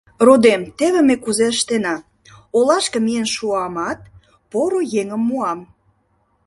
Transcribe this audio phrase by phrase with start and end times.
[0.25, 1.95] Родем, теве ме кузе ыштена:
[2.57, 3.99] олашке миен шуамат,
[4.51, 5.59] поро еҥым муам.